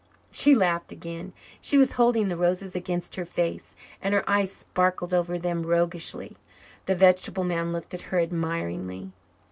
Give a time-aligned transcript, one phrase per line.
[0.31, 1.31] She laughed again.
[1.61, 6.37] She was holding the roses against her face, and her eyes sparkled over them roguishly.
[6.87, 9.11] The vegetable man looked at her admiringly.